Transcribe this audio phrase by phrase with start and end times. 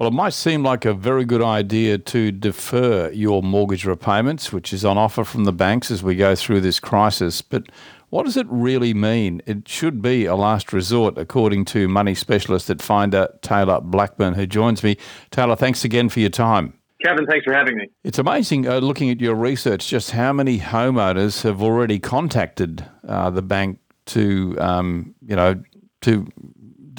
[0.00, 4.72] Well, it might seem like a very good idea to defer your mortgage repayments, which
[4.72, 7.42] is on offer from the banks as we go through this crisis.
[7.42, 7.64] But
[8.08, 9.42] what does it really mean?
[9.44, 14.46] It should be a last resort, according to money specialist at Finder, Taylor Blackburn, who
[14.46, 14.96] joins me.
[15.30, 16.72] Taylor, thanks again for your time.
[17.04, 17.90] Kevin, thanks for having me.
[18.02, 23.28] It's amazing uh, looking at your research just how many homeowners have already contacted uh,
[23.28, 25.62] the bank to, um, you know,
[26.00, 26.26] to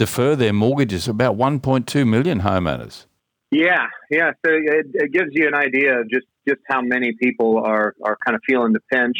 [0.02, 1.08] defer their mortgages.
[1.08, 3.06] About 1.2 million homeowners.
[3.52, 4.32] Yeah, yeah.
[4.44, 8.18] So it, it gives you an idea of just just how many people are are
[8.26, 9.18] kind of feeling the pinch,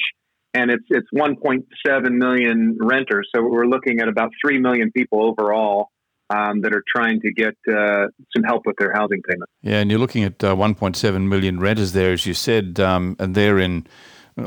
[0.56, 3.30] and it's it's 1.7 million renters.
[3.36, 5.90] So we're looking at about three million people overall.
[6.34, 9.50] Um, that are trying to get uh, some help with their housing payment.
[9.62, 13.36] Yeah, and you're looking at uh, 1.7 million renters there, as you said, um, and
[13.36, 13.86] they're in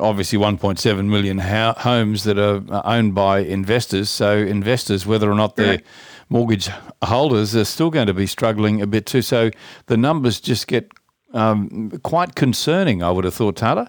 [0.01, 4.11] obviously 1.7 million ho- homes that are owned by investors.
[4.11, 5.81] So investors, whether or not they're
[6.29, 6.69] mortgage
[7.03, 9.23] holders, are still going to be struggling a bit too.
[9.23, 9.51] So
[9.87, 10.91] the numbers just get
[11.33, 13.03] um, quite concerning.
[13.03, 13.89] I would have thought, Taylor.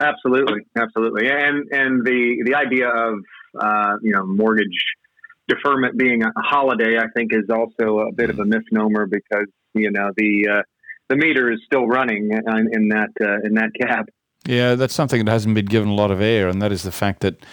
[0.00, 3.18] Absolutely, absolutely, and and the the idea of
[3.60, 4.84] uh, you know mortgage
[5.46, 9.92] deferment being a holiday, I think, is also a bit of a misnomer because you
[9.92, 10.62] know the uh,
[11.08, 14.06] the meter is still running in, in that uh, in that cab.
[14.46, 16.92] Yeah, that's something that hasn't been given a lot of air, and that is the
[16.92, 17.44] fact that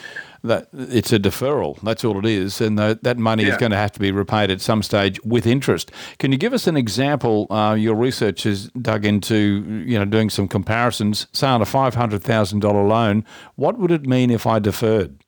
[0.44, 1.80] that it's a deferral.
[1.82, 3.52] That's all it is, and the, that money yeah.
[3.52, 5.92] is going to have to be repaid at some stage with interest.
[6.18, 7.48] Can you give us an example?
[7.50, 11.28] Uh, your research has dug into, you know, doing some comparisons.
[11.34, 15.22] Say on a five hundred thousand dollar loan, what would it mean if I deferred?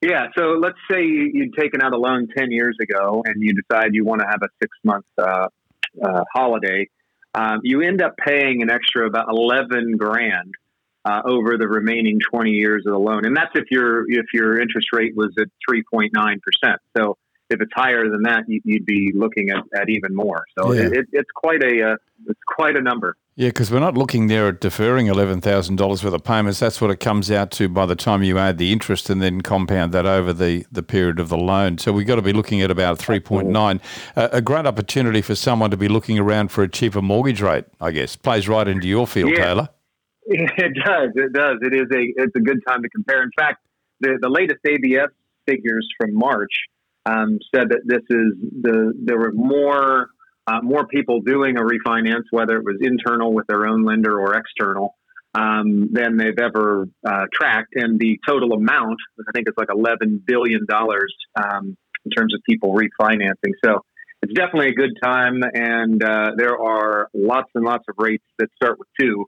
[0.00, 3.90] Yeah, so let's say you'd taken out a loan ten years ago, and you decide
[3.94, 5.48] you want to have a six month uh,
[6.04, 6.88] uh, holiday
[7.34, 10.54] um, you end up paying an extra about 11 grand
[11.04, 13.24] uh, over the remaining 20 years of the loan.
[13.24, 16.76] And that's if your if your interest rate was at 3.9%.
[16.96, 17.16] So
[17.50, 20.44] if it's higher than that, you, would be looking at, at even more.
[20.58, 20.88] So yeah.
[20.92, 21.96] it, it's quite a uh,
[22.28, 23.16] it's quite a number.
[23.34, 26.60] Yeah, because we're not looking there at deferring eleven thousand dollars worth of payments.
[26.60, 29.40] That's what it comes out to by the time you add the interest and then
[29.40, 31.78] compound that over the, the period of the loan.
[31.78, 33.80] So we've got to be looking at about three point nine.
[34.16, 37.64] Uh, a great opportunity for someone to be looking around for a cheaper mortgage rate.
[37.80, 39.44] I guess plays right into your field, yeah.
[39.44, 39.68] Taylor.
[40.24, 41.10] It does.
[41.16, 41.58] It does.
[41.62, 43.22] It is a it's a good time to compare.
[43.22, 43.66] In fact,
[44.00, 45.10] the the latest ABS
[45.46, 46.52] figures from March
[47.06, 48.32] um, said that this is
[48.62, 50.10] the there were more
[50.46, 54.34] uh, more people doing a refinance, whether it was internal with their own lender or
[54.36, 54.96] external,
[55.34, 57.74] um, than they've ever uh, tracked.
[57.74, 62.74] And the total amount, I think it's like $11 billion um, in terms of people
[62.74, 63.52] refinancing.
[63.64, 63.84] So
[64.22, 65.42] it's definitely a good time.
[65.54, 69.26] And uh, there are lots and lots of rates that start with two.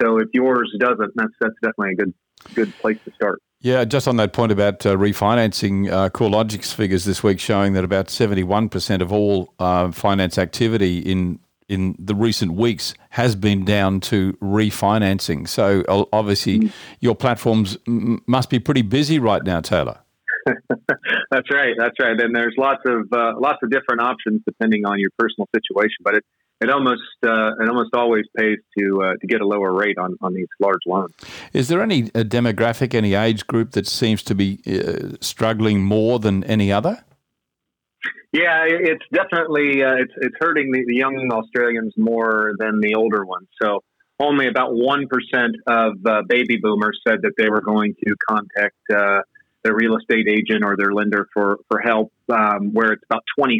[0.00, 2.14] So if yours doesn't, that's, that's definitely a good,
[2.54, 3.40] good place to start.
[3.64, 7.82] Yeah, just on that point about uh, refinancing, uh, CoreLogic's figures this week showing that
[7.82, 14.00] about 71% of all uh, finance activity in in the recent weeks has been down
[14.00, 15.48] to refinancing.
[15.48, 15.82] So
[16.12, 16.72] obviously, mm.
[17.00, 19.98] your platforms m- must be pretty busy right now, Taylor.
[20.46, 21.74] that's right.
[21.78, 22.20] That's right.
[22.20, 25.96] And there's lots of uh, lots of different options depending on your personal situation.
[26.02, 26.24] But it,
[26.60, 30.16] it almost uh, it almost always pays to uh, to get a lower rate on,
[30.20, 31.14] on these large loans.
[31.52, 36.18] Is there any uh, demographic, any age group that seems to be uh, struggling more
[36.18, 37.04] than any other?
[38.32, 43.24] Yeah, it's definitely uh, it's it's hurting the, the, young Australians more than the older
[43.24, 43.46] ones.
[43.62, 43.84] So
[44.18, 48.76] only about one percent of uh, baby boomers said that they were going to contact
[49.64, 53.58] their real estate agent or their lender for for help, um, where it's about 26%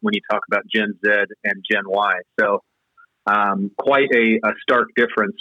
[0.00, 1.10] when you talk about Gen Z
[1.44, 2.12] and Gen Y.
[2.40, 2.62] So
[3.26, 5.36] um, quite a, a, stark difference.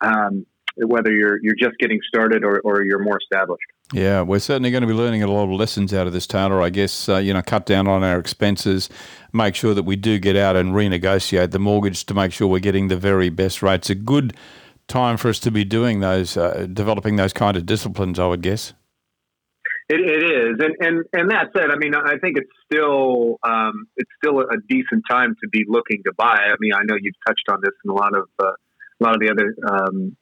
[0.00, 0.46] Um,
[0.76, 3.62] whether you're you're just getting started or, or you're more established.
[3.92, 6.60] Yeah, we're certainly going to be learning a lot of lessons out of this, Taylor.
[6.60, 8.88] I guess uh, you know, cut down on our expenses,
[9.32, 12.58] make sure that we do get out and renegotiate the mortgage to make sure we're
[12.58, 13.88] getting the very best rates.
[13.90, 14.34] A good
[14.88, 18.18] time for us to be doing those, uh, developing those kind of disciplines.
[18.18, 18.72] I would guess.
[19.86, 23.86] It, it is, and and and that said, I mean, I think it's still um,
[23.96, 26.38] it's still a decent time to be looking to buy.
[26.40, 29.14] I mean, I know you've touched on this in a lot of uh, a lot
[29.14, 30.16] of the other um,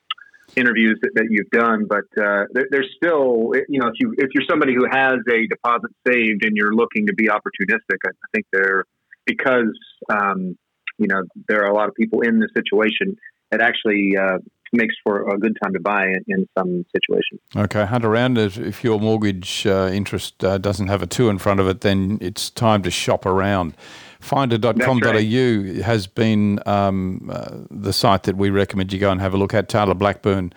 [0.56, 4.30] interviews that, that, you've done, but uh, there, there's still, you know, if you if
[4.34, 8.46] you're somebody who has a deposit saved and you're looking to be opportunistic, I, think
[8.52, 8.84] there
[9.26, 9.72] because
[10.10, 10.56] um,
[10.98, 13.16] you know there are a lot of people in this situation.
[13.52, 14.38] It actually uh,
[14.72, 17.40] makes for a good time to buy in, in some situations.
[17.56, 18.38] Okay, hunt around.
[18.38, 22.18] If your mortgage uh, interest uh, doesn't have a two in front of it, then
[22.20, 23.74] it's time to shop around.
[24.20, 25.76] Finder.com.au right.
[25.82, 29.52] has been um, uh, the site that we recommend you go and have a look
[29.52, 29.68] at.
[29.68, 30.52] Taylor Blackburn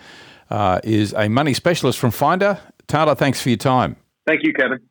[0.50, 2.60] uh, is a money specialist from Finder.
[2.88, 3.96] Taylor, thanks for your time.
[4.28, 4.80] Thank you, Kevin.